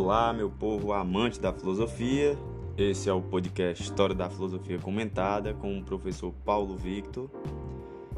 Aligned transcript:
Olá, 0.00 0.32
meu 0.32 0.48
povo 0.48 0.92
amante 0.92 1.40
da 1.40 1.52
filosofia. 1.52 2.38
Esse 2.76 3.10
é 3.10 3.12
o 3.12 3.20
podcast 3.20 3.82
História 3.82 4.14
da 4.14 4.30
Filosofia 4.30 4.78
Comentada 4.78 5.52
com 5.54 5.76
o 5.76 5.82
professor 5.82 6.32
Paulo 6.44 6.76
Victor. 6.76 7.28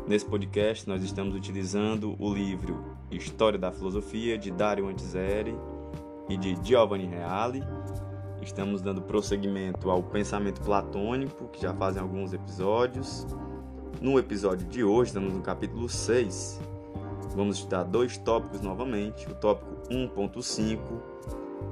Nesse 0.07 0.27
podcast, 0.27 0.87
nós 0.87 1.03
estamos 1.03 1.35
utilizando 1.35 2.17
o 2.19 2.35
livro 2.35 2.85
História 3.11 3.59
da 3.59 3.73
Filosofia 3.73 4.37
de 4.37 4.51
Dario 4.51 4.89
Antiseri 4.89 5.57
e 6.29 6.37
de 6.37 6.55
Giovanni 6.63 7.07
Reale. 7.07 7.65
Estamos 8.43 8.83
dando 8.83 9.01
prosseguimento 9.01 9.91
ao 9.91 10.03
pensamento 10.03 10.61
platônico, 10.61 11.49
que 11.49 11.63
já 11.63 11.73
fazem 11.73 12.03
alguns 12.03 12.35
episódios. 12.35 13.27
No 14.03 14.19
episódio 14.19 14.69
de 14.69 14.85
hoje, 14.85 15.13
estamos 15.13 15.33
no 15.33 15.41
capítulo 15.41 15.89
6. 15.89 16.61
Vamos 17.35 17.57
estudar 17.57 17.85
dois 17.85 18.19
tópicos 18.19 18.61
novamente: 18.61 19.27
o 19.31 19.35
tópico 19.35 19.89
1.5 19.89 21.10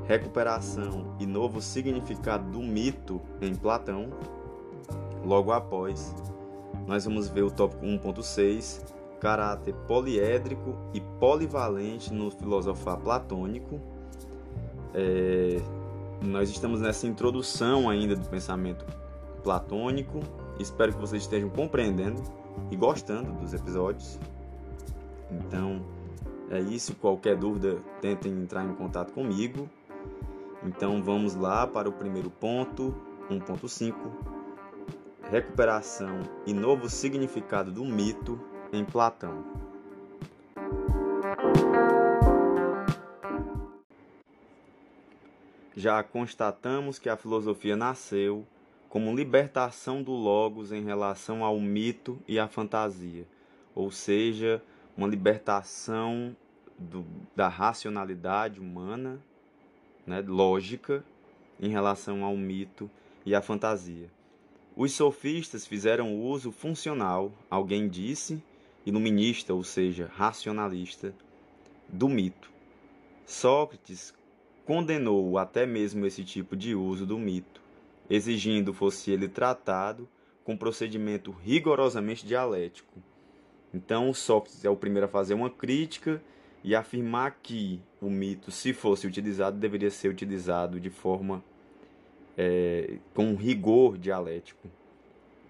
recuperação 0.07 1.15
e 1.19 1.27
novo 1.27 1.61
significado 1.61 2.51
do 2.51 2.61
mito 2.61 3.21
em 3.41 3.55
Platão. 3.55 4.09
Logo 5.25 5.53
após, 5.53 6.15
nós 6.87 7.05
vamos 7.05 7.29
ver 7.29 7.43
o 7.43 7.51
tópico 7.51 7.85
1.6, 7.85 8.83
caráter 9.21 9.75
poliédrico 9.87 10.75
e 10.95 11.01
polivalente 11.01 12.13
no 12.13 12.31
filosofar 12.31 12.97
platônico. 12.99 13.81
É, 14.95 15.61
nós 16.23 16.49
estamos 16.49 16.81
nessa 16.81 17.07
introdução 17.07 17.89
ainda 17.89 18.17
do 18.17 18.27
pensamento 18.29 18.85
platônico. 19.43 20.21
Espero 20.59 20.93
que 20.93 20.99
vocês 20.99 21.23
estejam 21.23 21.51
compreendendo 21.51 22.23
e 22.71 22.77
gostando 22.77 23.33
dos 23.33 23.53
episódios. 23.55 24.19
Então, 25.31 25.83
é 26.51 26.61
isso. 26.61 26.95
Qualquer 26.97 27.37
dúvida, 27.37 27.77
tentem 28.01 28.33
entrar 28.33 28.65
em 28.65 28.75
contato 28.75 29.13
comigo. 29.13 29.69
Então 30.63 31.03
vamos 31.03 31.35
lá 31.35 31.67
para 31.67 31.89
o 31.89 31.93
primeiro 31.93 32.31
ponto, 32.31 32.95
1.5. 33.31 33.95
Recuperação 35.31 36.21
e 36.47 36.53
novo 36.53 36.89
significado 36.89 37.71
do 37.71 37.85
mito 37.85 38.41
em 38.73 38.85
Platão. 38.85 39.45
Já 45.77 46.03
constatamos 46.03 46.99
que 46.99 47.09
a 47.09 47.17
filosofia 47.17 47.77
nasceu 47.77 48.45
como 48.89 49.15
libertação 49.15 50.03
do 50.03 50.13
logos 50.13 50.73
em 50.73 50.83
relação 50.83 51.45
ao 51.45 51.61
mito 51.61 52.19
e 52.27 52.39
à 52.39 52.49
fantasia, 52.49 53.27
ou 53.75 53.91
seja, 53.91 54.63
uma 54.97 55.07
libertação 55.07 56.35
do, 56.77 57.07
da 57.37 57.49
racionalidade 57.49 58.59
humana 58.61 59.23
né, 60.09 60.25
lógica 60.27 61.05
em 61.61 61.69
relação 61.69 62.25
ao 62.25 62.37
mito 62.37 62.91
e 63.25 63.35
à 63.35 63.43
fantasia. 63.43 64.11
Os 64.75 64.93
sofistas 64.93 65.67
fizeram 65.67 66.19
uso 66.21 66.51
funcional, 66.51 67.33
alguém 67.51 67.89
disse, 67.89 68.43
iluminista, 68.87 69.53
ou 69.53 69.63
seja, 69.63 70.11
racionalista, 70.15 71.15
do 71.89 72.09
mito. 72.09 72.51
Sócrates 73.27 74.15
condenou 74.65 75.37
até 75.37 75.67
mesmo 75.67 76.07
esse 76.07 76.25
tipo 76.25 76.57
de 76.57 76.75
uso 76.75 77.05
do 77.05 77.19
mito, 77.19 77.61
exigindo 78.09 78.73
fosse 78.73 79.11
ele 79.11 79.29
tratado 79.29 80.09
com 80.45 80.57
procedimento 80.57 81.33
rigorosamente 81.33 82.27
dialético. 82.27 83.03
Então, 83.75 84.15
Sócrates 84.15 84.65
é 84.65 84.71
o 84.71 84.77
primeiro 84.77 85.07
a 85.07 85.11
fazer 85.11 85.35
uma 85.35 85.51
crítica 85.51 86.23
e 86.69 86.75
afirmar 86.75 87.39
que 87.43 87.81
o 87.99 88.11
mito, 88.11 88.51
se 88.51 88.75
fosse 88.75 89.07
utilizado, 89.07 89.57
deveria 89.57 89.91
ser 89.91 90.11
utilizado 90.11 90.79
de 90.79 90.91
forma 90.91 91.43
é, 92.37 92.99
com 93.15 93.35
rigor 93.35 93.97
dialético. 93.97 94.69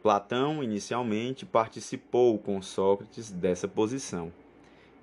Platão, 0.00 0.62
inicialmente, 0.62 1.44
participou 1.44 2.38
com 2.38 2.62
Sócrates 2.62 3.32
dessa 3.32 3.66
posição. 3.66 4.32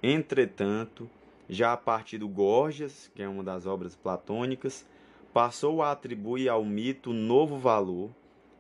Entretanto, 0.02 1.09
já 1.50 1.74
a 1.74 1.78
partir 1.78 2.18
do 2.18 2.30
Gorgias, 2.30 3.12
que 3.14 3.22
é 3.22 3.28
uma 3.28 3.44
das 3.44 3.66
obras 3.66 3.94
platônicas, 3.94 4.86
passou 5.34 5.84
a 5.84 5.92
atribuir 5.92 6.47
ao 6.47 6.64
mito 6.64 7.12
novo 7.12 7.58
valor 7.58 8.09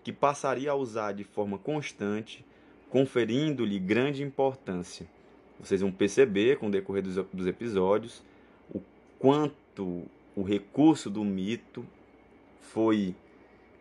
que 0.03 0.11
passaria 0.11 0.71
a 0.71 0.75
usar 0.75 1.13
de 1.13 1.23
forma 1.23 1.57
constante, 1.57 2.43
conferindo-lhe 2.89 3.79
grande 3.79 4.23
importância. 4.23 5.07
Vocês 5.59 5.81
vão 5.81 5.91
perceber 5.91 6.57
com 6.57 6.67
o 6.67 6.71
decorrer 6.71 7.03
dos, 7.03 7.15
dos 7.33 7.47
episódios 7.47 8.23
o 8.73 8.81
quanto 9.17 10.03
o 10.35 10.43
recurso 10.43 11.09
do 11.09 11.23
mito 11.23 11.85
foi 12.59 13.15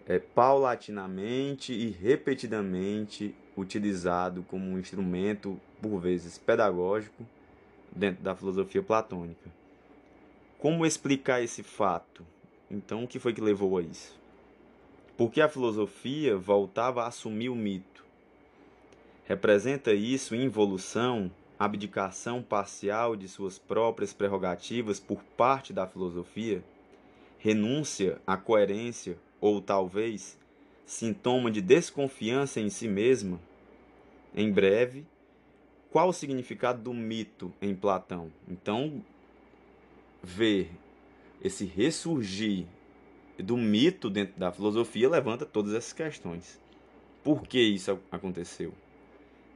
é, 0.06 0.18
paulatinamente 0.18 1.72
e 1.72 1.90
repetidamente 1.90 3.34
utilizado 3.56 4.42
como 4.44 4.64
um 4.70 4.78
instrumento, 4.78 5.60
por 5.80 5.98
vezes 6.00 6.38
pedagógico, 6.38 7.26
dentro 7.94 8.22
da 8.22 8.34
filosofia 8.34 8.82
platônica. 8.82 9.50
Como 10.58 10.86
explicar 10.86 11.42
esse 11.42 11.62
fato? 11.62 12.24
Então, 12.70 13.04
o 13.04 13.08
que 13.08 13.18
foi 13.18 13.32
que 13.32 13.40
levou 13.40 13.78
a 13.78 13.82
isso? 13.82 14.18
Porque 15.16 15.40
a 15.40 15.48
filosofia 15.48 16.36
voltava 16.36 17.04
a 17.04 17.08
assumir 17.08 17.48
o 17.48 17.54
mito. 17.54 18.04
Representa 19.26 19.92
isso 19.92 20.34
involução 20.34 21.30
abdicação 21.58 22.42
parcial 22.42 23.16
de 23.16 23.28
suas 23.28 23.58
próprias 23.58 24.12
prerrogativas 24.12 24.98
por 24.98 25.22
parte 25.36 25.72
da 25.72 25.86
filosofia, 25.86 26.64
renúncia 27.38 28.20
à 28.26 28.36
coerência 28.36 29.18
ou 29.40 29.60
talvez 29.60 30.38
sintoma 30.84 31.50
de 31.50 31.60
desconfiança 31.60 32.60
em 32.60 32.70
si 32.70 32.88
mesma? 32.88 33.40
Em 34.34 34.50
breve, 34.50 35.06
qual 35.90 36.08
o 36.08 36.12
significado 36.12 36.82
do 36.82 36.92
mito 36.92 37.52
em 37.62 37.74
Platão? 37.74 38.32
Então, 38.48 39.02
ver 40.22 40.72
esse 41.40 41.64
ressurgir 41.64 42.66
do 43.38 43.56
mito 43.56 44.08
dentro 44.08 44.38
da 44.38 44.50
filosofia 44.50 45.08
levanta 45.08 45.44
todas 45.44 45.74
essas 45.74 45.92
questões. 45.92 46.60
Por 47.22 47.42
que 47.42 47.60
isso 47.60 47.98
aconteceu? 48.10 48.72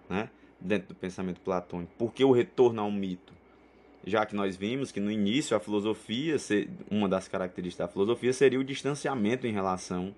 Né? 0.08 0.30
Dentro 0.60 0.88
do 0.88 0.94
pensamento 0.94 1.40
platônico. 1.40 1.92
Por 1.98 2.12
que 2.12 2.24
o 2.24 2.32
retorno 2.32 2.82
ao 2.82 2.90
mito? 2.90 3.32
Já 4.04 4.24
que 4.24 4.34
nós 4.34 4.56
vimos 4.56 4.90
que 4.90 5.00
no 5.00 5.10
início 5.10 5.56
a 5.56 5.60
filosofia, 5.60 6.36
uma 6.90 7.08
das 7.08 7.28
características 7.28 7.86
da 7.86 7.92
filosofia 7.92 8.32
seria 8.32 8.58
o 8.58 8.64
distanciamento 8.64 9.46
em 9.46 9.52
relação 9.52 10.14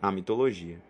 à 0.00 0.10
mitologia. 0.10 0.80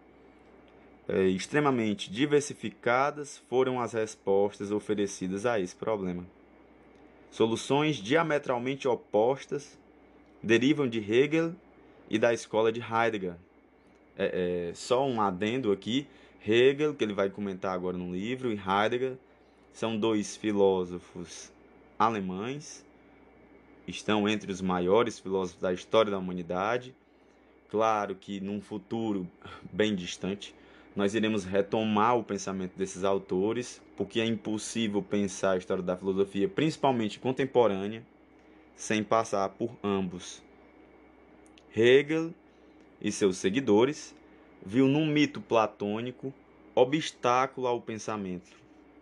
É, 1.08 1.24
extremamente 1.24 2.10
diversificadas 2.10 3.38
foram 3.48 3.80
as 3.80 3.94
respostas 3.94 4.70
oferecidas 4.70 5.44
a 5.44 5.58
esse 5.58 5.74
problema. 5.74 6.24
Soluções 7.30 7.96
diametralmente 7.96 8.86
opostas 8.86 9.78
derivam 10.42 10.88
de 10.88 10.98
Hegel 10.98 11.54
e 12.08 12.18
da 12.18 12.32
escola 12.32 12.70
de 12.72 12.80
Heidegger. 12.80 13.34
É, 14.16 14.68
é, 14.70 14.74
só 14.74 15.06
um 15.06 15.20
adendo 15.20 15.72
aqui: 15.72 16.06
Hegel, 16.46 16.94
que 16.94 17.04
ele 17.04 17.12
vai 17.12 17.28
comentar 17.28 17.74
agora 17.74 17.96
no 17.96 18.12
livro, 18.12 18.50
e 18.50 18.54
Heidegger 18.54 19.16
são 19.72 19.96
dois 19.98 20.36
filósofos 20.36 21.52
alemães, 21.98 22.84
estão 23.86 24.28
entre 24.28 24.50
os 24.50 24.60
maiores 24.60 25.18
filósofos 25.18 25.60
da 25.60 25.72
história 25.72 26.10
da 26.10 26.18
humanidade. 26.18 26.94
Claro 27.68 28.14
que 28.14 28.40
num 28.40 28.60
futuro 28.60 29.28
bem 29.70 29.94
distante 29.94 30.54
nós 30.96 31.14
iremos 31.14 31.44
retomar 31.44 32.16
o 32.18 32.24
pensamento 32.24 32.76
desses 32.76 33.04
autores, 33.04 33.80
porque 33.96 34.20
é 34.20 34.24
impossível 34.24 35.02
pensar 35.02 35.52
a 35.52 35.56
história 35.56 35.82
da 35.82 35.96
filosofia, 35.96 36.48
principalmente 36.48 37.20
contemporânea, 37.20 38.04
sem 38.74 39.04
passar 39.04 39.48
por 39.50 39.70
ambos. 39.84 40.42
Hegel 41.74 42.34
e 43.00 43.12
seus 43.12 43.36
seguidores 43.36 44.14
viu 44.64 44.86
no 44.86 45.06
mito 45.06 45.40
platônico 45.40 46.32
obstáculo 46.74 47.66
ao 47.66 47.80
pensamento, 47.80 48.50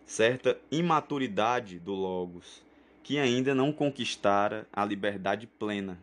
certa 0.05 0.57
imaturidade 0.71 1.79
do 1.79 1.93
Logos, 1.93 2.63
que 3.03 3.19
ainda 3.19 3.53
não 3.53 3.71
conquistara 3.71 4.67
a 4.71 4.83
liberdade 4.83 5.47
plena. 5.47 5.99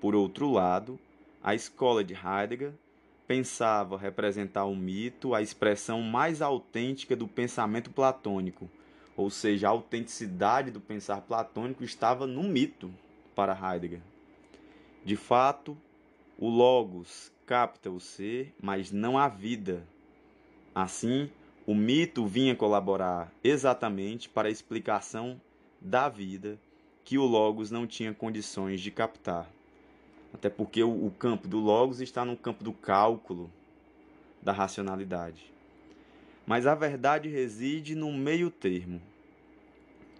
Por 0.00 0.14
outro 0.14 0.50
lado, 0.50 0.98
a 1.42 1.54
escola 1.54 2.02
de 2.02 2.14
Heidegger 2.14 2.72
pensava 3.26 3.98
representar 3.98 4.64
o 4.64 4.74
mito 4.74 5.34
a 5.34 5.42
expressão 5.42 6.00
mais 6.00 6.40
autêntica 6.40 7.16
do 7.16 7.26
pensamento 7.26 7.90
platônico, 7.90 8.70
ou 9.16 9.30
seja, 9.30 9.68
a 9.68 9.70
autenticidade 9.70 10.70
do 10.70 10.80
pensar 10.80 11.20
platônico 11.22 11.82
estava 11.82 12.26
no 12.26 12.42
mito 12.42 12.92
para 13.34 13.56
Heidegger. 13.56 14.00
De 15.04 15.16
fato, 15.16 15.76
o 16.38 16.48
Logos 16.48 17.32
capta 17.46 17.90
o 17.90 18.00
ser, 18.00 18.52
mas 18.60 18.90
não 18.90 19.16
a 19.16 19.28
vida. 19.28 19.86
Assim, 20.74 21.30
o 21.64 21.74
mito 21.74 22.26
vinha 22.26 22.56
colaborar 22.56 23.32
exatamente 23.42 24.28
para 24.28 24.48
a 24.48 24.50
explicação 24.50 25.40
da 25.80 26.08
vida 26.08 26.58
que 27.04 27.16
o 27.16 27.24
Logos 27.24 27.70
não 27.70 27.86
tinha 27.86 28.12
condições 28.12 28.80
de 28.80 28.90
captar. 28.90 29.48
Até 30.34 30.50
porque 30.50 30.82
o, 30.82 31.10
campo 31.18 31.48
do 31.48 31.58
logos 31.58 32.00
está 32.00 32.24
no 32.24 32.36
campo 32.36 32.62
do 32.62 32.72
cálculo, 32.72 33.50
da 34.42 34.52
racionalidade. 34.52 35.50
Mas 36.44 36.66
a 36.66 36.74
verdade 36.74 37.28
reside 37.28 37.94
no 37.94 38.12
meio 38.12 38.50
termo. 38.50 39.00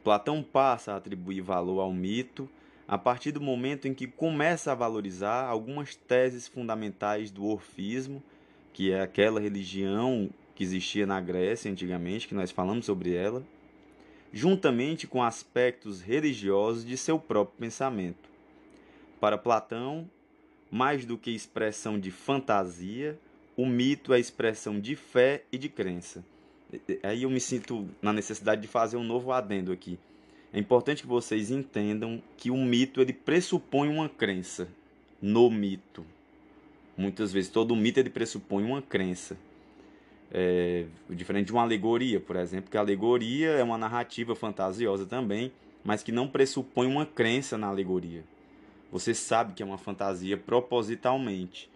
Platão 0.02 0.42
passa 0.42 0.92
a 0.92 0.96
atribuir 0.96 1.42
valor 1.42 1.80
ao 1.80 1.92
mito 1.92 2.48
a 2.88 2.96
partir 2.96 3.32
do 3.32 3.40
momento 3.40 3.88
em 3.88 3.94
que 3.94 4.06
começa 4.06 4.72
a 4.72 4.74
valorizar 4.74 5.44
algumas 5.46 5.94
teses 5.94 6.46
fundamentais 6.46 7.30
do 7.30 7.44
orfismo, 7.44 8.22
que 8.72 8.92
é 8.92 9.00
aquela 9.00 9.40
religião 9.40 10.30
que 10.54 10.62
existia 10.62 11.06
na 11.06 11.20
Grécia 11.20 11.70
antigamente, 11.70 12.28
que 12.28 12.34
nós 12.34 12.50
falamos 12.50 12.86
sobre 12.86 13.14
ela, 13.14 13.42
juntamente 14.32 15.06
com 15.06 15.22
aspectos 15.22 16.00
religiosos 16.00 16.84
de 16.84 16.96
seu 16.96 17.18
próprio 17.18 17.58
pensamento. 17.58 18.28
Para 19.20 19.38
Platão, 19.38 20.08
mais 20.70 21.04
do 21.04 21.18
que 21.18 21.30
expressão 21.30 21.98
de 21.98 22.10
fantasia, 22.10 23.18
o 23.56 23.66
mito 23.66 24.12
é 24.12 24.20
expressão 24.20 24.78
de 24.78 24.94
fé 24.94 25.42
e 25.50 25.58
de 25.58 25.68
crença. 25.68 26.24
Aí 27.02 27.22
eu 27.22 27.30
me 27.30 27.40
sinto 27.40 27.88
na 28.02 28.12
necessidade 28.12 28.60
de 28.60 28.68
fazer 28.68 28.96
um 28.96 29.04
novo 29.04 29.32
adendo 29.32 29.72
aqui. 29.72 29.98
É 30.56 30.58
importante 30.58 31.02
que 31.02 31.06
vocês 31.06 31.50
entendam 31.50 32.22
que 32.34 32.50
o 32.50 32.56
mito 32.56 33.02
ele 33.02 33.12
pressupõe 33.12 33.90
uma 33.90 34.08
crença 34.08 34.66
no 35.20 35.50
mito. 35.50 36.02
Muitas 36.96 37.30
vezes 37.30 37.50
todo 37.50 37.76
mito 37.76 38.00
ele 38.00 38.08
pressupõe 38.08 38.64
uma 38.64 38.80
crença. 38.80 39.36
É, 40.32 40.86
diferente 41.10 41.48
de 41.48 41.52
uma 41.52 41.60
alegoria, 41.60 42.18
por 42.18 42.36
exemplo, 42.36 42.70
que 42.70 42.78
a 42.78 42.80
alegoria 42.80 43.50
é 43.50 43.62
uma 43.62 43.76
narrativa 43.76 44.34
fantasiosa 44.34 45.04
também, 45.04 45.52
mas 45.84 46.02
que 46.02 46.10
não 46.10 46.26
pressupõe 46.26 46.86
uma 46.86 47.04
crença 47.04 47.58
na 47.58 47.66
alegoria. 47.66 48.24
Você 48.90 49.12
sabe 49.12 49.52
que 49.52 49.62
é 49.62 49.66
uma 49.66 49.76
fantasia 49.76 50.38
propositalmente. 50.38 51.68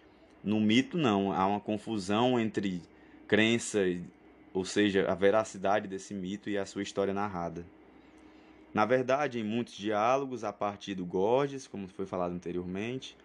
No 0.43 0.59
mito, 0.59 0.97
não. 0.97 1.31
Há 1.31 1.45
uma 1.45 1.59
confusão 1.59 2.39
entre 2.39 2.81
crença, 3.27 3.77
ou 4.51 4.65
seja, 4.65 5.05
a 5.07 5.13
veracidade 5.13 5.87
desse 5.87 6.15
mito 6.15 6.49
e 6.49 6.57
a 6.57 6.65
sua 6.65 6.81
história 6.81 7.13
narrada. 7.13 7.63
Na 8.73 8.85
verdade, 8.85 9.39
em 9.39 9.43
muitos 9.43 9.73
diálogos, 9.73 10.43
a 10.43 10.53
partir 10.53 10.95
do 10.95 11.05
Gorgias, 11.05 11.67
como 11.67 11.87
foi 11.87 12.05
falado 12.05 12.33
anteriormente, 12.33 13.17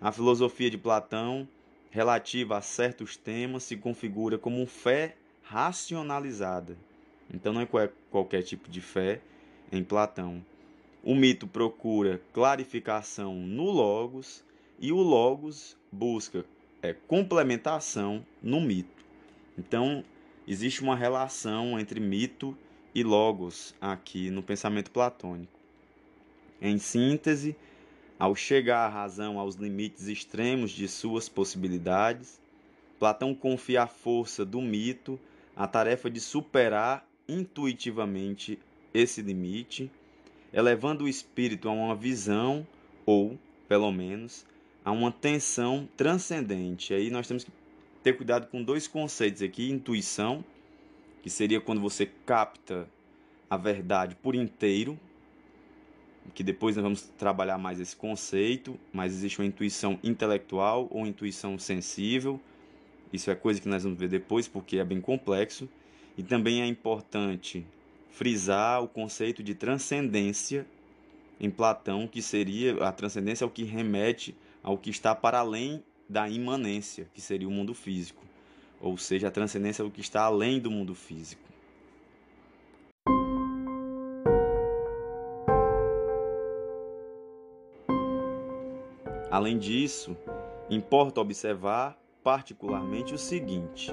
a 0.00 0.10
filosofia 0.10 0.70
de 0.70 0.78
Platão 0.78 1.46
relativa 1.90 2.56
a 2.56 2.62
certos 2.62 3.16
temas 3.16 3.64
se 3.64 3.76
configura 3.76 4.38
como 4.38 4.64
fé 4.66 5.16
racionalizada. 5.42 6.76
Então 7.32 7.52
não 7.52 7.60
é 7.60 7.90
qualquer 8.10 8.42
tipo 8.42 8.70
de 8.70 8.80
fé 8.80 9.20
em 9.70 9.82
Platão. 9.82 10.44
O 11.02 11.14
mito 11.14 11.46
procura 11.46 12.20
clarificação 12.32 13.34
no 13.34 13.70
logos 13.70 14.44
e 14.78 14.92
o 14.92 14.98
logos 14.98 15.76
busca 15.92 16.44
é, 16.82 16.92
complementação 16.92 18.24
no 18.42 18.60
mito. 18.60 19.04
Então 19.56 20.04
existe 20.46 20.82
uma 20.82 20.96
relação 20.96 21.78
entre 21.78 22.00
mito 22.00 22.56
e 22.56 22.67
logos 23.02 23.74
aqui 23.80 24.30
no 24.30 24.42
pensamento 24.42 24.90
platônico. 24.90 25.58
Em 26.60 26.78
síntese, 26.78 27.56
ao 28.18 28.34
chegar 28.34 28.86
a 28.86 28.88
razão 28.88 29.38
aos 29.38 29.54
limites 29.54 30.08
extremos 30.08 30.70
de 30.70 30.88
suas 30.88 31.28
possibilidades, 31.28 32.40
Platão 32.98 33.32
confia 33.32 33.84
à 33.84 33.86
força 33.86 34.44
do 34.44 34.60
mito 34.60 35.20
a 35.56 35.66
tarefa 35.68 36.10
de 36.10 36.20
superar 36.20 37.06
intuitivamente 37.28 38.58
esse 38.92 39.22
limite, 39.22 39.90
elevando 40.52 41.04
o 41.04 41.08
espírito 41.08 41.68
a 41.68 41.72
uma 41.72 41.94
visão, 41.94 42.66
ou, 43.06 43.38
pelo 43.68 43.92
menos, 43.92 44.44
a 44.84 44.90
uma 44.90 45.12
tensão 45.12 45.88
transcendente. 45.96 46.94
Aí 46.94 47.10
nós 47.10 47.28
temos 47.28 47.44
que 47.44 47.52
ter 48.02 48.14
cuidado 48.14 48.48
com 48.48 48.62
dois 48.62 48.88
conceitos 48.88 49.42
aqui: 49.42 49.70
intuição, 49.70 50.44
que 51.22 51.30
seria 51.30 51.60
quando 51.60 51.80
você 51.80 52.06
capta 52.26 52.88
a 53.50 53.56
verdade 53.56 54.14
por 54.14 54.34
inteiro, 54.34 54.98
que 56.34 56.42
depois 56.42 56.76
nós 56.76 56.82
vamos 56.82 57.02
trabalhar 57.16 57.58
mais 57.58 57.80
esse 57.80 57.96
conceito, 57.96 58.78
mas 58.92 59.12
existe 59.12 59.40
uma 59.40 59.46
intuição 59.46 59.98
intelectual 60.04 60.86
ou 60.90 61.06
intuição 61.06 61.58
sensível. 61.58 62.40
Isso 63.12 63.30
é 63.30 63.34
coisa 63.34 63.60
que 63.60 63.68
nós 63.68 63.82
vamos 63.82 63.98
ver 63.98 64.08
depois 64.08 64.46
porque 64.46 64.78
é 64.78 64.84
bem 64.84 65.00
complexo. 65.00 65.68
E 66.16 66.22
também 66.22 66.60
é 66.60 66.66
importante 66.66 67.66
frisar 68.10 68.82
o 68.82 68.88
conceito 68.88 69.42
de 69.42 69.54
transcendência 69.54 70.66
em 71.40 71.48
Platão, 71.48 72.06
que 72.06 72.20
seria 72.20 72.74
a 72.84 72.92
transcendência 72.92 73.44
ao 73.44 73.50
que 73.50 73.62
remete 73.62 74.34
ao 74.62 74.76
que 74.76 74.90
está 74.90 75.14
para 75.14 75.38
além 75.38 75.82
da 76.08 76.28
imanência, 76.28 77.08
que 77.14 77.20
seria 77.20 77.48
o 77.48 77.50
mundo 77.50 77.74
físico. 77.74 78.27
Ou 78.80 78.96
seja, 78.96 79.28
a 79.28 79.30
transcendência 79.30 79.82
é 79.82 79.86
o 79.86 79.90
que 79.90 80.00
está 80.00 80.22
além 80.22 80.60
do 80.60 80.70
mundo 80.70 80.94
físico. 80.94 81.48
Além 89.30 89.58
disso, 89.58 90.16
importa 90.70 91.20
observar 91.20 91.98
particularmente 92.24 93.14
o 93.14 93.18
seguinte: 93.18 93.92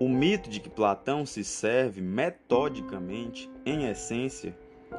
o 0.00 0.08
mito 0.08 0.48
de 0.48 0.58
que 0.58 0.70
Platão 0.70 1.24
se 1.24 1.44
serve 1.44 2.00
metodicamente, 2.00 3.50
em 3.64 3.84
essência, 3.84 4.56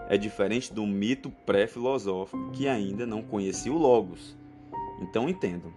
é 0.08 0.18
diferente 0.18 0.74
do 0.74 0.86
mito 0.86 1.30
pré-filosófico 1.46 2.52
que 2.52 2.68
ainda 2.68 3.06
não 3.06 3.22
conhecia 3.22 3.72
o 3.72 3.78
Logos. 3.78 4.38
Então 5.02 5.28
entendam: 5.28 5.74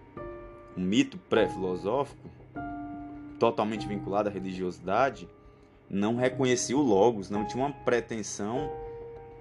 o 0.75 0.79
mito 0.79 1.17
pré-filosófico, 1.17 2.29
totalmente 3.39 3.87
vinculado 3.87 4.29
à 4.29 4.31
religiosidade, 4.31 5.27
não 5.89 6.15
reconhecia 6.15 6.77
o 6.77 6.81
Logos, 6.81 7.29
não 7.29 7.45
tinha 7.45 7.63
uma 7.63 7.73
pretensão 7.73 8.69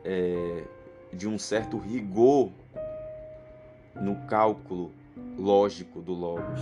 é, 0.04 0.64
de 1.12 1.26
um 1.26 1.38
certo 1.38 1.78
rigor 1.78 2.50
no 3.94 4.16
cálculo 4.26 4.92
lógico 5.36 6.00
do 6.00 6.12
Logos. 6.12 6.60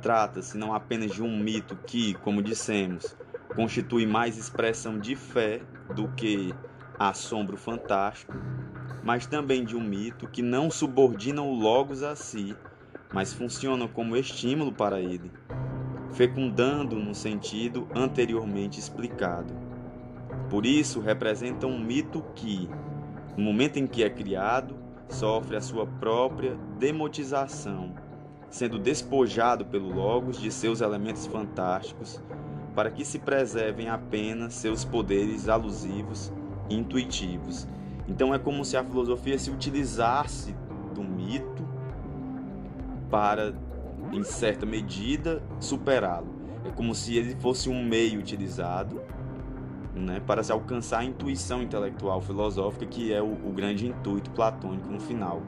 Trata-se 0.00 0.56
não 0.56 0.72
apenas 0.72 1.12
de 1.12 1.22
um 1.22 1.38
mito 1.38 1.76
que, 1.86 2.14
como 2.14 2.42
dissemos, 2.42 3.14
constitui 3.54 4.06
mais 4.06 4.38
expressão 4.38 4.98
de 4.98 5.14
fé 5.14 5.60
do 5.94 6.08
que 6.08 6.54
assombro 6.98 7.56
fantástico, 7.56 8.32
mas 9.02 9.26
também 9.26 9.64
de 9.64 9.76
um 9.76 9.80
mito 9.80 10.26
que 10.28 10.42
não 10.42 10.70
subordina 10.70 11.42
o 11.42 11.52
Logos 11.52 12.02
a 12.02 12.16
si, 12.16 12.56
mas 13.12 13.32
funciona 13.32 13.88
como 13.88 14.16
estímulo 14.16 14.72
para 14.72 15.00
ele, 15.00 15.30
fecundando 16.12 16.96
no 16.96 17.14
sentido 17.14 17.86
anteriormente 17.94 18.78
explicado. 18.78 19.54
Por 20.48 20.66
isso, 20.66 21.00
representa 21.00 21.66
um 21.66 21.78
mito 21.78 22.24
que, 22.34 22.68
no 23.36 23.44
momento 23.44 23.78
em 23.78 23.86
que 23.86 24.02
é 24.02 24.10
criado, 24.10 24.74
sofre 25.08 25.56
a 25.56 25.60
sua 25.60 25.86
própria 25.86 26.56
demotização, 26.78 27.94
sendo 28.48 28.78
despojado 28.78 29.64
pelo 29.64 29.92
Logos 29.92 30.40
de 30.40 30.50
seus 30.50 30.80
elementos 30.80 31.26
fantásticos, 31.26 32.20
para 32.74 32.90
que 32.90 33.04
se 33.04 33.18
preservem 33.18 33.88
apenas 33.88 34.54
seus 34.54 34.84
poderes 34.84 35.48
alusivos 35.48 36.32
e 36.68 36.76
intuitivos. 36.76 37.68
Então 38.08 38.34
é 38.34 38.38
como 38.38 38.64
se 38.64 38.76
a 38.76 38.84
filosofia 38.84 39.38
se 39.38 39.50
utilizasse 39.50 40.54
do 40.94 41.02
mito 41.02 41.64
para, 43.10 43.54
em 44.12 44.22
certa 44.22 44.66
medida, 44.66 45.42
superá-lo. 45.58 46.28
É 46.64 46.70
como 46.70 46.94
se 46.94 47.16
ele 47.16 47.34
fosse 47.36 47.68
um 47.68 47.84
meio 47.84 48.18
utilizado 48.20 49.00
né, 49.94 50.20
para 50.20 50.42
se 50.42 50.52
alcançar 50.52 51.00
a 51.00 51.04
intuição 51.04 51.62
intelectual 51.62 52.20
filosófica, 52.20 52.86
que 52.86 53.12
é 53.12 53.22
o, 53.22 53.32
o 53.32 53.52
grande 53.52 53.86
intuito 53.86 54.30
platônico 54.30 54.88
no 54.88 55.00
final. 55.00 55.42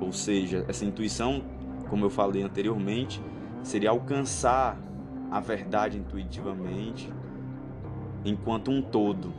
Ou 0.00 0.12
seja, 0.12 0.64
essa 0.68 0.84
intuição, 0.84 1.42
como 1.88 2.04
eu 2.04 2.10
falei 2.10 2.42
anteriormente, 2.42 3.22
seria 3.62 3.90
alcançar 3.90 4.78
a 5.30 5.40
verdade 5.40 5.98
intuitivamente 5.98 7.12
enquanto 8.24 8.70
um 8.70 8.80
todo, 8.80 9.32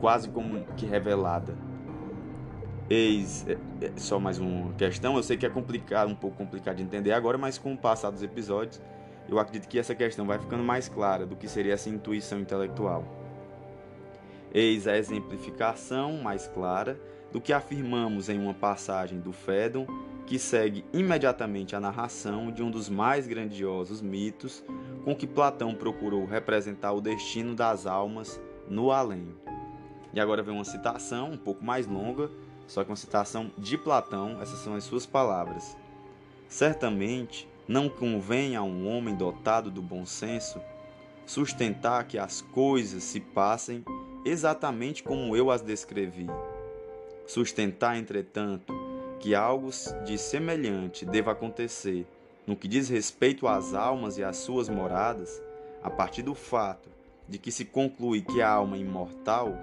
quase 0.00 0.28
como 0.28 0.64
que 0.76 0.86
revelada. 0.86 1.54
Eis 2.90 3.46
é, 3.46 3.58
é 3.84 3.92
só 3.96 4.18
mais 4.18 4.38
uma 4.38 4.72
questão. 4.74 5.16
Eu 5.16 5.22
sei 5.22 5.36
que 5.36 5.44
é 5.44 5.50
complicado, 5.50 6.08
um 6.08 6.14
pouco 6.14 6.36
complicado 6.36 6.76
de 6.76 6.82
entender 6.82 7.12
agora, 7.12 7.36
mas 7.36 7.58
com 7.58 7.74
o 7.74 7.76
passar 7.76 8.10
dos 8.10 8.22
episódios 8.22 8.80
eu 9.28 9.38
acredito 9.38 9.68
que 9.68 9.78
essa 9.78 9.94
questão 9.94 10.26
vai 10.26 10.38
ficando 10.38 10.62
mais 10.62 10.88
clara 10.88 11.26
do 11.26 11.36
que 11.36 11.46
seria 11.46 11.74
essa 11.74 11.90
intuição 11.90 12.40
intelectual. 12.40 13.04
Eis 14.54 14.88
a 14.88 14.96
exemplificação 14.96 16.14
mais 16.22 16.48
clara 16.48 16.98
do 17.30 17.38
que 17.38 17.52
afirmamos 17.52 18.30
em 18.30 18.38
uma 18.38 18.54
passagem 18.54 19.20
do 19.20 19.32
Fédon 19.32 19.86
que 20.26 20.38
segue 20.38 20.84
imediatamente 20.92 21.76
a 21.76 21.80
narração 21.80 22.50
de 22.50 22.62
um 22.62 22.70
dos 22.70 22.88
mais 22.88 23.26
grandiosos 23.26 24.00
mitos 24.00 24.64
com 25.04 25.14
que 25.14 25.26
Platão 25.26 25.74
procurou 25.74 26.24
representar 26.24 26.92
o 26.92 27.00
destino 27.00 27.54
das 27.54 27.86
almas 27.86 28.40
no 28.68 28.90
além. 28.90 29.28
E 30.12 30.20
agora 30.20 30.42
vem 30.42 30.54
uma 30.54 30.64
citação 30.64 31.32
um 31.32 31.36
pouco 31.36 31.62
mais 31.64 31.86
longa, 31.86 32.30
só 32.68 32.84
uma 32.84 32.94
citação 32.94 33.50
de 33.58 33.76
Platão, 33.76 34.40
essas 34.40 34.60
são 34.60 34.74
as 34.76 34.84
suas 34.84 35.04
palavras. 35.04 35.76
Certamente 36.48 37.48
não 37.66 37.88
convém 37.88 38.54
a 38.54 38.62
um 38.62 38.86
homem 38.88 39.16
dotado 39.16 39.70
do 39.70 39.82
bom 39.82 40.06
senso 40.06 40.60
sustentar 41.26 42.04
que 42.04 42.16
as 42.16 42.40
coisas 42.40 43.02
se 43.02 43.20
passem 43.20 43.84
exatamente 44.24 45.02
como 45.02 45.36
eu 45.36 45.50
as 45.50 45.60
descrevi. 45.60 46.26
Sustentar, 47.26 47.98
entretanto, 47.98 48.72
que 49.20 49.34
algo 49.34 49.70
de 50.06 50.16
semelhante 50.16 51.04
deva 51.04 51.32
acontecer 51.32 52.06
no 52.46 52.56
que 52.56 52.66
diz 52.66 52.88
respeito 52.88 53.46
às 53.46 53.74
almas 53.74 54.16
e 54.16 54.24
às 54.24 54.38
suas 54.38 54.70
moradas, 54.70 55.42
a 55.82 55.90
partir 55.90 56.22
do 56.22 56.34
fato 56.34 56.88
de 57.28 57.38
que 57.38 57.52
se 57.52 57.66
conclui 57.66 58.22
que 58.22 58.40
a 58.40 58.48
alma 58.48 58.76
é 58.76 58.80
imortal, 58.80 59.54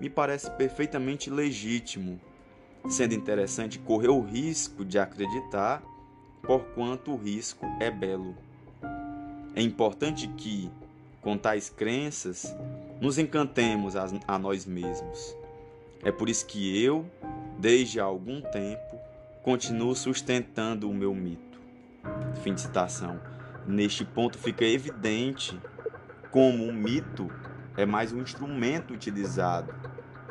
me 0.00 0.08
parece 0.08 0.50
perfeitamente 0.52 1.28
legítimo, 1.28 2.18
sendo 2.88 3.14
interessante 3.14 3.78
correr 3.78 4.08
o 4.08 4.20
risco 4.20 4.84
de 4.84 4.98
acreditar, 4.98 5.82
porquanto 6.42 7.12
o 7.12 7.16
risco 7.16 7.66
é 7.80 7.90
belo. 7.90 8.36
É 9.54 9.62
importante 9.62 10.28
que, 10.28 10.70
com 11.20 11.38
tais 11.38 11.70
crenças, 11.70 12.54
nos 13.00 13.18
encantemos 13.18 13.96
a, 13.96 14.06
a 14.26 14.38
nós 14.38 14.66
mesmos. 14.66 15.36
É 16.02 16.12
por 16.12 16.28
isso 16.28 16.46
que 16.46 16.82
eu, 16.82 17.06
desde 17.58 17.98
há 17.98 18.04
algum 18.04 18.40
tempo, 18.40 18.98
continuo 19.42 19.94
sustentando 19.94 20.90
o 20.90 20.94
meu 20.94 21.14
mito. 21.14 21.60
Fim 22.42 22.54
de 22.54 22.60
citação. 22.60 23.18
Neste 23.66 24.04
ponto 24.04 24.36
fica 24.36 24.64
evidente 24.64 25.58
como 26.30 26.64
o 26.64 26.72
mito 26.72 27.30
é 27.76 27.86
mais 27.86 28.12
um 28.12 28.20
instrumento 28.20 28.92
utilizado 28.92 29.74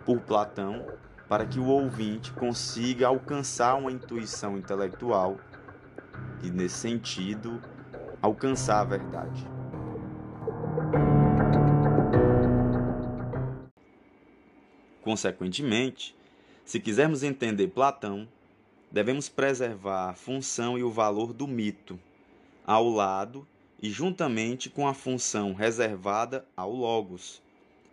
por 0.06 0.20
Platão 0.22 0.86
para 1.28 1.46
que 1.46 1.60
o 1.60 1.68
ouvinte 1.68 2.32
consiga 2.34 3.08
alcançar 3.08 3.76
uma 3.76 3.92
intuição 3.92 4.58
intelectual 4.58 5.38
e, 6.44 6.50
nesse 6.50 6.76
sentido, 6.76 7.62
alcançar 8.22 8.82
a 8.82 8.84
verdade. 8.84 9.48
Consequentemente, 15.02 16.16
se 16.64 16.80
quisermos 16.80 17.24
entender 17.24 17.68
Platão, 17.68 18.28
devemos 18.90 19.28
preservar 19.28 20.10
a 20.10 20.14
função 20.14 20.78
e 20.78 20.84
o 20.84 20.90
valor 20.90 21.34
do 21.34 21.48
mito, 21.48 22.00
ao 22.66 22.88
lado 22.90 23.46
e 23.82 23.90
juntamente 23.90 24.70
com 24.70 24.88
a 24.88 24.94
função 24.94 25.54
reservada 25.54 26.46
ao 26.56 26.72
Logos, 26.72 27.42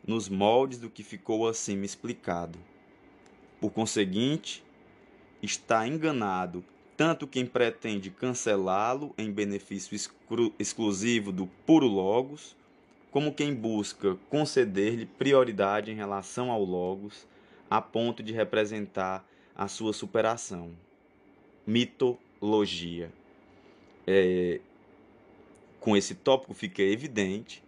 nos 0.07 0.29
moldes 0.29 0.79
do 0.79 0.89
que 0.89 1.03
ficou 1.03 1.49
acima 1.49 1.85
explicado. 1.85 2.70
Por 3.61 3.71
conseguinte, 3.71 4.64
está 5.43 5.87
enganado 5.87 6.64
tanto 6.97 7.26
quem 7.26 7.47
pretende 7.47 8.11
cancelá-lo 8.11 9.14
em 9.17 9.31
benefício 9.31 9.95
exclu 9.95 10.52
exclusivo 10.59 11.33
do 11.33 11.47
puro 11.67 11.87
Logos, 11.87 12.57
como 13.11 13.35
quem 13.35 13.55
busca 13.55 14.17
conceder-lhe 14.29 15.07
prioridade 15.07 15.90
em 15.90 15.95
relação 15.95 16.50
ao 16.50 16.62
Logos, 16.62 17.26
a 17.71 17.81
ponto 17.81 18.23
de 18.23 18.33
representar 18.33 19.26
a 19.57 19.67
sua 19.69 19.93
superação. 19.93 20.73
Mitologia. 21.67 23.11
É, 24.07 24.61
com 25.81 25.97
esse 25.97 26.14
tópico 26.14 26.52
fica 26.52 26.83
evidente 26.83 27.62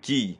que 0.00 0.38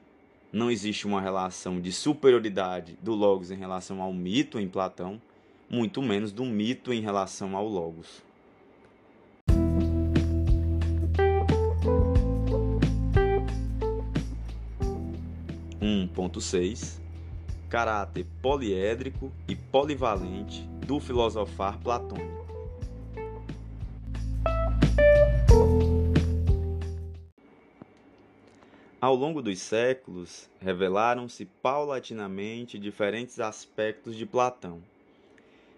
não 0.56 0.70
existe 0.70 1.06
uma 1.06 1.20
relação 1.20 1.78
de 1.78 1.92
superioridade 1.92 2.98
do 3.02 3.14
Logos 3.14 3.50
em 3.50 3.56
relação 3.56 4.00
ao 4.00 4.10
mito 4.10 4.58
em 4.58 4.66
Platão, 4.66 5.20
muito 5.68 6.00
menos 6.00 6.32
do 6.32 6.46
mito 6.46 6.94
em 6.94 7.02
relação 7.02 7.54
ao 7.54 7.68
Logos. 7.68 8.24
Ponto 16.14 16.40
seis 16.40 16.98
caráter 17.68 18.26
poliédrico 18.40 19.30
e 19.46 19.54
polivalente 19.54 20.62
do 20.86 20.98
filosofar 20.98 21.78
platônico. 21.78 22.35
Ao 29.06 29.14
longo 29.14 29.40
dos 29.40 29.60
séculos, 29.60 30.50
revelaram-se 30.60 31.44
paulatinamente 31.62 32.76
diferentes 32.76 33.38
aspectos 33.38 34.16
de 34.16 34.26
Platão. 34.26 34.82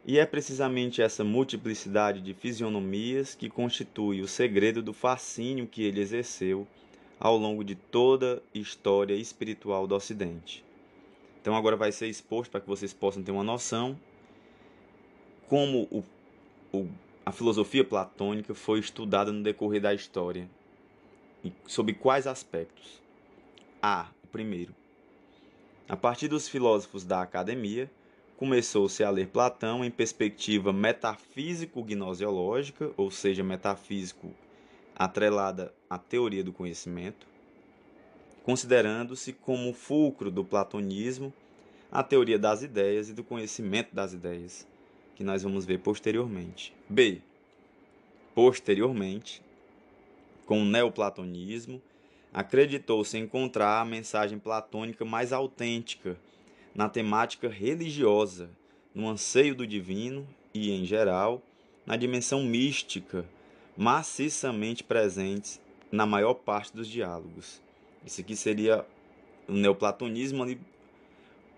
E 0.06 0.18
é 0.18 0.24
precisamente 0.24 1.02
essa 1.02 1.22
multiplicidade 1.22 2.22
de 2.22 2.32
fisionomias 2.32 3.34
que 3.34 3.50
constitui 3.50 4.22
o 4.22 4.26
segredo 4.26 4.82
do 4.82 4.94
fascínio 4.94 5.66
que 5.66 5.82
ele 5.82 6.00
exerceu 6.00 6.66
ao 7.20 7.36
longo 7.36 7.62
de 7.62 7.74
toda 7.74 8.42
a 8.54 8.58
história 8.58 9.12
espiritual 9.12 9.86
do 9.86 9.94
Ocidente. 9.94 10.64
Então 11.42 11.54
agora 11.54 11.76
vai 11.76 11.92
ser 11.92 12.06
exposto 12.06 12.50
para 12.50 12.62
que 12.62 12.66
vocês 12.66 12.94
possam 12.94 13.22
ter 13.22 13.30
uma 13.30 13.44
noção 13.44 13.94
como 15.50 15.86
o, 15.90 16.02
o, 16.72 16.88
a 17.26 17.30
filosofia 17.30 17.84
platônica 17.84 18.54
foi 18.54 18.78
estudada 18.78 19.30
no 19.30 19.42
decorrer 19.42 19.82
da 19.82 19.92
história 19.92 20.48
e 21.44 21.52
sob 21.66 21.92
quais 21.92 22.26
aspectos. 22.26 23.06
A. 23.82 24.08
O 24.24 24.26
primeiro. 24.26 24.74
A 25.88 25.96
partir 25.96 26.28
dos 26.28 26.48
filósofos 26.48 27.04
da 27.04 27.22
academia, 27.22 27.90
começou-se 28.36 29.02
a 29.02 29.10
ler 29.10 29.26
Platão 29.28 29.84
em 29.84 29.90
perspectiva 29.90 30.72
metafísico-gnosiológica, 30.72 32.92
ou 32.96 33.10
seja, 33.10 33.42
metafísico 33.42 34.32
atrelada 34.94 35.74
à 35.88 35.96
teoria 35.96 36.44
do 36.44 36.52
conhecimento, 36.52 37.26
considerando-se 38.42 39.32
como 39.32 39.72
fulcro 39.72 40.30
do 40.30 40.44
platonismo 40.44 41.32
a 41.90 42.02
teoria 42.02 42.38
das 42.38 42.62
ideias 42.62 43.08
e 43.08 43.14
do 43.14 43.24
conhecimento 43.24 43.94
das 43.94 44.12
ideias, 44.12 44.68
que 45.14 45.24
nós 45.24 45.42
vamos 45.42 45.64
ver 45.64 45.78
posteriormente. 45.78 46.74
B. 46.88 47.22
Posteriormente, 48.34 49.42
com 50.44 50.60
o 50.62 50.64
neoplatonismo, 50.64 51.80
acreditou-se 52.32 53.16
encontrar 53.16 53.80
a 53.80 53.84
mensagem 53.84 54.38
platônica 54.38 55.04
mais 55.04 55.32
autêntica 55.32 56.18
na 56.74 56.88
temática 56.88 57.48
religiosa, 57.48 58.50
no 58.94 59.08
anseio 59.08 59.54
do 59.54 59.66
divino 59.66 60.26
e, 60.52 60.70
em 60.70 60.84
geral, 60.84 61.42
na 61.86 61.96
dimensão 61.96 62.42
mística, 62.42 63.24
maciçamente 63.76 64.84
presentes 64.84 65.60
na 65.90 66.04
maior 66.04 66.34
parte 66.34 66.74
dos 66.74 66.88
diálogos. 66.88 67.62
Isso 68.04 68.20
aqui 68.20 68.36
seria 68.36 68.84
o 69.48 69.52
neoplatonismo 69.52 70.42
ali 70.42 70.60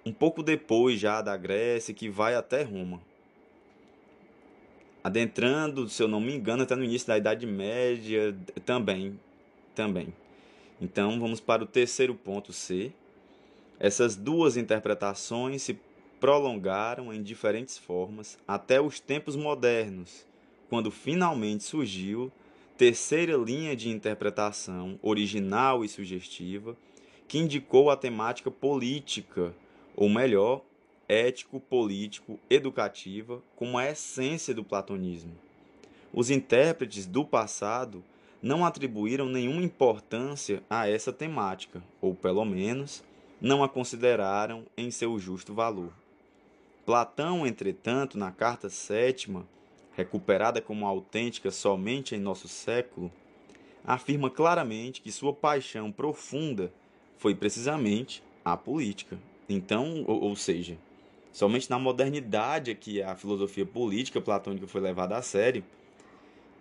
um 0.05 0.13
pouco 0.13 0.43
depois 0.43 0.99
já 0.99 1.21
da 1.21 1.37
Grécia, 1.37 1.93
que 1.93 2.09
vai 2.09 2.35
até 2.35 2.63
Roma. 2.63 3.01
Adentrando, 5.03 5.89
se 5.89 6.03
eu 6.03 6.09
não 6.09 6.21
me 6.21 6.35
engano, 6.35 6.63
até 6.63 6.77
no 6.77 6.85
início 6.85 7.09
da 7.09 7.19
Idade 7.19 7.47
Média 7.47 8.37
também, 8.65 9.19
também. 9.75 10.13
Então 10.81 11.21
vamos 11.21 11.41
para 11.41 11.63
o 11.63 11.67
terceiro 11.67 12.15
ponto 12.15 12.53
C. 12.53 12.93
Essas 13.79 14.17
duas 14.17 14.57
interpretações 14.57 15.63
se 15.63 15.79
prolongaram 16.19 17.13
em 17.13 17.23
diferentes 17.23 17.77
formas 17.77 18.39
até 18.47 18.81
os 18.81 18.99
tempos 18.99 19.37
modernos, 19.37 20.25
quando 20.69 20.91
finalmente 20.91 21.65
surgiu 21.65 22.33
terceira 22.77 23.37
linha 23.37 23.77
de 23.77 23.91
interpretação 23.91 24.99
original 25.03 25.85
e 25.85 25.89
sugestiva 25.89 26.75
que 27.29 27.39
indicou 27.39 27.91
a 27.91 27.97
temática 27.97 28.51
política, 28.51 29.55
ou 29.95 30.09
melhor, 30.09 30.63
ético-político-educativa, 31.09 33.43
como 33.55 33.79
a 33.79 33.89
essência 33.89 34.55
do 34.55 34.65
platonismo. 34.65 35.37
Os 36.13 36.29
intérpretes 36.29 37.07
do 37.07 37.25
passado 37.25 38.03
não 38.43 38.65
atribuíram 38.65 39.27
nenhuma 39.27 39.63
importância 39.63 40.63
a 40.69 40.89
essa 40.89 41.13
temática, 41.13 41.83
ou 42.01 42.15
pelo 42.15 42.45
menos 42.45 43.05
não 43.41 43.63
a 43.63 43.69
consideraram 43.69 44.65
em 44.77 44.91
seu 44.91 45.19
justo 45.19 45.55
valor. 45.55 45.93
Platão, 46.85 47.47
entretanto, 47.47 48.19
na 48.19 48.31
carta 48.31 48.69
sétima, 48.69 49.47
recuperada 49.93 50.61
como 50.61 50.87
autêntica 50.87 51.51
somente 51.51 52.15
em 52.15 52.19
nosso 52.19 52.49
século, 52.49 53.13
afirma 53.85 54.31
claramente 54.31 55.01
que 55.01 55.13
sua 55.13 55.33
paixão 55.33 55.93
profunda 55.93 56.73
foi 57.17 57.35
precisamente 57.35 58.23
a 58.45 58.57
política. 58.57 59.19
Então, 59.49 60.05
ou, 60.07 60.23
ou 60.23 60.37
seja, 60.37 60.79
somente 61.33 61.69
na 61.69 61.79
modernidade 61.79 62.71
é 62.71 62.75
que 62.75 63.03
a 63.03 63.15
filosofia 63.15 63.67
política 63.67 64.21
platônica 64.21 64.67
foi 64.67 64.81
levada 64.81 65.17
a 65.17 65.23
sério. 65.23 65.65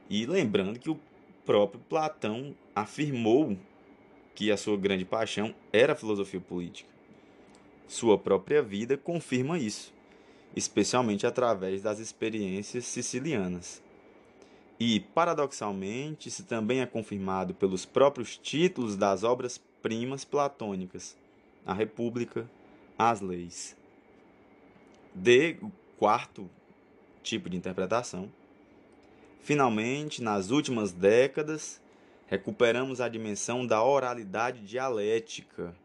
E 0.10 0.26
lembrando 0.26 0.80
que 0.80 0.90
o 0.90 1.00
próprio 1.50 1.82
Platão 1.90 2.56
afirmou 2.76 3.58
que 4.36 4.52
a 4.52 4.56
sua 4.56 4.78
grande 4.78 5.04
paixão 5.04 5.56
era 5.74 5.94
a 5.94 5.96
filosofia 5.96 6.40
política. 6.40 6.88
Sua 7.88 8.20
própria 8.20 8.62
vida 8.62 8.96
confirma 8.96 9.58
isso. 9.58 9.92
especialmente 10.56 11.26
através 11.26 11.82
das 11.82 12.00
experiências 12.00 12.86
sicilianas. 12.86 13.82
E, 14.80 15.00
paradoxalmente, 15.00 16.30
isso 16.30 16.44
também 16.44 16.82
é 16.82 16.86
confirmado 16.86 17.54
pelos 17.54 17.86
próprios 17.86 18.38
títulos 18.38 18.96
das 18.96 19.24
obras-primas 19.24 20.24
platônicas, 20.24 21.18
a 21.66 21.74
República, 21.74 22.50
as 22.98 23.20
Leis. 23.22 23.76
D, 25.14 25.58
quarto 25.98 26.50
tipo 27.22 27.50
de 27.50 27.58
interpretação. 27.58 28.32
Finalmente, 29.50 30.22
nas 30.22 30.52
últimas 30.52 30.92
décadas, 30.92 31.82
recuperamos 32.28 33.02
a 33.02 33.10
dimensão 33.10 33.66
da 33.66 33.84
oralidade 33.84 34.62
dialética 34.62 35.76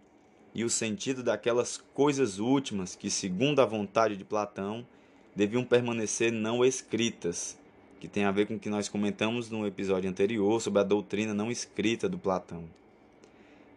e 0.54 0.62
o 0.64 0.68
sentido 0.68 1.23
daquelas 1.23 1.78
coisas 1.94 2.38
últimas 2.38 2.94
que, 2.94 3.09
segundo 3.09 3.62
a 3.62 3.64
vontade 3.64 4.18
de 4.18 4.23
Platão, 4.23 4.87
deviam 5.35 5.64
permanecer 5.64 6.30
não 6.30 6.62
escritas, 6.62 7.59
que 7.99 8.06
tem 8.06 8.25
a 8.25 8.30
ver 8.30 8.47
com 8.47 8.56
o 8.56 8.59
que 8.59 8.68
nós 8.68 8.87
comentamos 8.87 9.49
no 9.49 9.66
episódio 9.66 10.11
anterior 10.11 10.61
sobre 10.61 10.80
a 10.80 10.85
doutrina 10.85 11.33
não 11.33 11.50
escrita 11.50 12.06
do 12.06 12.18
Platão. 12.18 12.64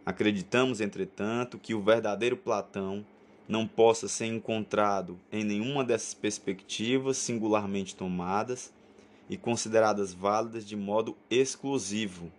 Acreditamos, 0.04 0.82
entretanto, 0.82 1.56
que 1.56 1.72
o 1.72 1.80
verdadeiro 1.80 2.36
Platão 2.36 3.06
não 3.48 3.66
possa 3.66 4.06
ser 4.06 4.26
encontrado 4.26 5.18
em 5.32 5.42
nenhuma 5.44 5.82
dessas 5.82 6.12
perspectivas 6.12 7.16
singularmente 7.16 7.96
tomadas 7.96 8.70
e 9.28 9.36
consideradas 9.36 10.12
válidas 10.12 10.66
de 10.66 10.76
modo 10.76 11.16
exclusivo. 11.30 12.32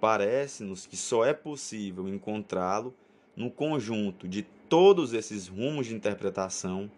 Parece-nos 0.00 0.86
que 0.86 0.96
só 0.96 1.24
é 1.24 1.32
possível 1.32 2.08
encontrá-lo 2.08 2.94
no 3.36 3.50
conjunto 3.50 4.26
de 4.26 4.42
todos 4.68 5.12
esses 5.12 5.48
rumos 5.48 5.86
de 5.86 5.94
interpretação, 5.94 6.90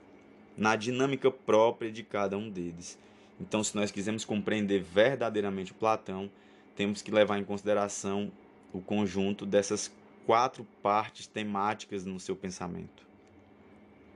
na 0.57 0.77
dinâmica 0.77 1.31
própria 1.31 1.91
de 1.91 2.03
cada 2.03 2.39
um 2.39 2.49
deles. 2.49 2.99
Então, 3.41 3.63
se 3.65 3.75
nós 3.75 3.91
quisermos 3.91 4.25
compreender 4.25 4.81
verdadeiramente 4.81 5.75
Platão, 5.75 6.31
temos 6.77 7.03
que 7.03 7.11
levar 7.11 7.39
em 7.39 7.45
consideração 7.45 8.31
o 8.73 8.81
conjunto 8.81 9.45
dessas 9.45 9.93
quatro 10.25 10.67
partes 10.83 11.27
temáticas 11.27 12.05
no 12.05 12.19
seu 12.19 12.35
pensamento. 12.35 13.05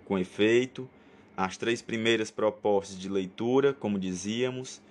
Com 0.04 0.18
efeito, 0.18 0.88
as 1.38 1.57
três 1.57 1.80
primeiras 1.80 2.30
propostas 2.30 2.99
de 2.99 3.09
leitura, 3.09 3.73
como 3.73 3.99
dizíamos, 3.99 4.83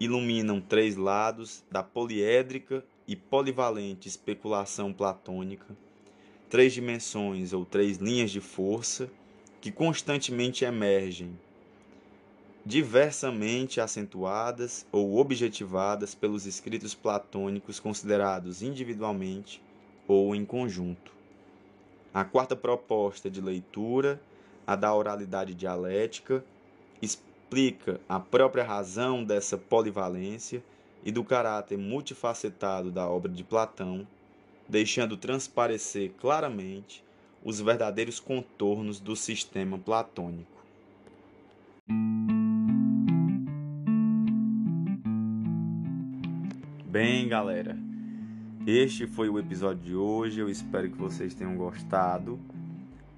iluminam 0.00 0.60
três 0.60 0.96
lados 0.96 1.62
da 1.70 1.82
poliédrica 1.82 2.84
e 3.06 3.14
polivalente 3.14 4.08
especulação 4.08 4.92
platônica 4.92 5.66
três 6.50 6.72
dimensões 6.72 7.52
ou 7.52 7.64
três 7.64 7.98
linhas 7.98 8.32
de 8.32 8.40
força 8.40 9.08
que 9.60 9.70
constantemente 9.70 10.64
emergem, 10.64 11.38
diversamente 12.66 13.80
acentuadas 13.80 14.84
ou 14.90 15.16
objetivadas 15.16 16.12
pelos 16.12 16.46
escritos 16.46 16.92
platônicos 16.92 17.78
considerados 17.78 18.62
individualmente 18.62 19.62
ou 20.08 20.34
em 20.34 20.44
conjunto. 20.44 21.12
A 22.12 22.24
quarta 22.24 22.56
proposta 22.56 23.30
de 23.30 23.40
leitura, 23.40 24.20
a 24.66 24.76
da 24.76 24.94
oralidade 24.94 25.54
dialética, 25.54 26.44
explica 27.00 28.00
a 28.08 28.20
própria 28.20 28.64
razão 28.64 29.24
dessa 29.24 29.58
polivalência 29.58 30.62
e 31.04 31.10
do 31.10 31.24
caráter 31.24 31.78
multifacetado 31.78 32.90
da 32.90 33.08
obra 33.08 33.30
de 33.30 33.42
Platão 33.42 34.06
deixando 34.70 35.16
transparecer 35.16 36.12
claramente 36.20 37.02
os 37.44 37.60
verdadeiros 37.60 38.20
contornos 38.20 39.00
do 39.00 39.16
sistema 39.16 39.78
platônico. 39.78 40.60
Bem, 46.86 47.28
galera, 47.28 47.76
este 48.66 49.06
foi 49.06 49.28
o 49.28 49.38
episódio 49.38 49.82
de 49.82 49.94
hoje. 49.94 50.40
Eu 50.40 50.48
espero 50.48 50.90
que 50.90 50.96
vocês 50.96 51.34
tenham 51.34 51.56
gostado. 51.56 52.38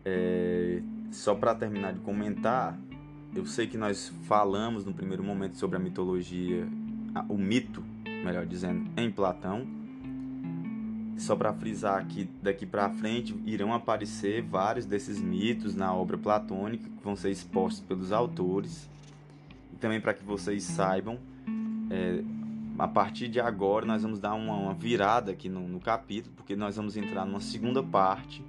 É... 0.05 0.83
Só 1.13 1.35
para 1.35 1.55
terminar 1.55 1.93
de 1.93 2.01
comentar, 2.01 2.77
eu 3.33 3.47
sei 3.47 3.69
que 3.69 3.79
nós 3.79 4.09
falamos 4.25 4.85
no 4.85 4.93
primeiro 4.93 5.23
momento 5.23 5.57
sobre 5.57 5.77
a 5.77 5.81
mitologia, 5.81 6.67
o 7.29 7.37
mito, 7.37 7.85
melhor 8.25 8.45
dizendo, 8.47 8.91
em 8.97 9.11
Platão 9.11 9.83
só 11.23 11.37
para 11.37 11.53
frisar 11.53 12.01
aqui, 12.01 12.29
daqui 12.43 12.67
para 12.67 12.91
frente 12.91 13.35
irão 13.47 13.73
aparecer 13.73 14.43
vários 14.43 14.87
desses 14.87 15.21
mitos 15.21 15.75
na 15.75 15.95
obra 15.95 16.19
platônica 16.19 16.89
que 16.89 17.05
vão 17.05 17.15
ser 17.15 17.31
expostos 17.31 17.81
pelos 17.81 18.11
autores. 18.13 18.91
E 19.73 19.77
também 19.77 20.01
para 20.01 20.15
que 20.15 20.25
vocês 20.25 20.65
saibam, 20.65 21.19
é, 21.91 22.25
a 22.79 22.89
partir 22.89 23.29
de 23.29 23.39
agora 23.39 23.87
nós 23.87 24.03
vamos 24.03 24.19
dar 24.19 24.35
uma, 24.35 24.55
uma 24.55 24.75
virada 24.75 25.31
aqui 25.31 25.49
no, 25.49 25.69
no, 25.69 25.79
capítulo, 25.79 26.35
porque 26.35 26.57
nós 26.57 26.77
vamos 26.77 26.97
entrar 26.97 27.25
numa 27.25 27.41
segunda 27.41 27.83
parte 27.83 28.43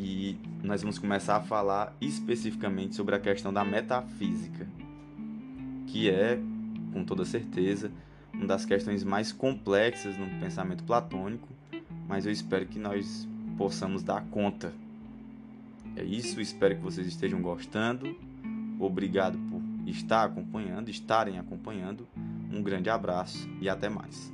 e 0.00 0.38
nós 0.62 0.80
vamos 0.80 0.98
começar 0.98 1.36
a 1.36 1.40
falar 1.40 1.94
especificamente 2.00 2.96
sobre 2.96 3.14
a 3.14 3.20
questão 3.20 3.52
da 3.52 3.62
metafísica, 3.62 4.66
que 5.86 6.08
é, 6.08 6.40
com 6.92 7.04
toda 7.04 7.24
certeza, 7.24 7.92
uma 8.32 8.46
das 8.46 8.64
questões 8.64 9.04
mais 9.04 9.30
complexas 9.30 10.16
no 10.16 10.26
pensamento 10.40 10.84
platônico, 10.84 11.48
mas 12.08 12.24
eu 12.24 12.32
espero 12.32 12.64
que 12.66 12.78
nós 12.78 13.28
possamos 13.58 14.02
dar 14.02 14.22
conta. 14.30 14.72
É 15.94 16.02
isso, 16.02 16.40
espero 16.40 16.76
que 16.76 16.82
vocês 16.82 17.06
estejam 17.06 17.42
gostando. 17.42 18.16
Obrigado 18.78 19.36
por 19.50 19.60
estar 19.86 20.24
acompanhando, 20.24 20.88
estarem 20.88 21.38
acompanhando. 21.38 22.08
Um 22.50 22.62
grande 22.62 22.88
abraço 22.88 23.48
e 23.60 23.68
até 23.68 23.90
mais. 23.90 24.32